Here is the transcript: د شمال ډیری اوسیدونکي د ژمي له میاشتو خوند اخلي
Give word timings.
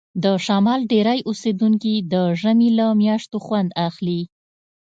د 0.23 0.25
شمال 0.45 0.81
ډیری 0.91 1.19
اوسیدونکي 1.29 1.93
د 2.13 2.15
ژمي 2.41 2.69
له 2.79 2.87
میاشتو 3.01 3.37
خوند 3.45 3.69
اخلي 3.87 4.21